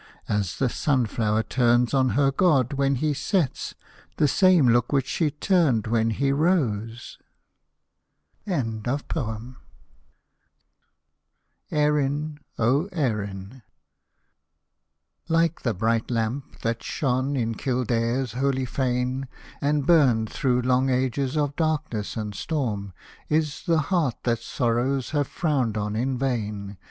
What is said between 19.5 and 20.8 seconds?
And burned thro'